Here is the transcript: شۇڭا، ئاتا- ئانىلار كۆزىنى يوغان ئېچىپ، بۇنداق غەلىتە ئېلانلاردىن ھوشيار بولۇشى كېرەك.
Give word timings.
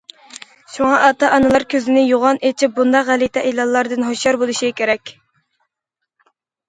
شۇڭا، 0.75 0.93
ئاتا- 1.07 1.27
ئانىلار 1.33 1.65
كۆزىنى 1.73 2.05
يوغان 2.05 2.41
ئېچىپ، 2.49 2.73
بۇنداق 2.79 3.05
غەلىتە 3.11 3.45
ئېلانلاردىن 3.51 4.09
ھوشيار 4.09 4.43
بولۇشى 4.45 4.75
كېرەك. 4.81 5.13